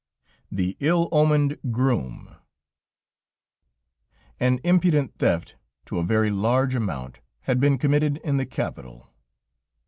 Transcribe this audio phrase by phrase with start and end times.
[0.51, 2.33] THE ILL OMENED GROOM
[4.39, 9.13] An impudent theft, to a very large amount, had been committed in the Capital.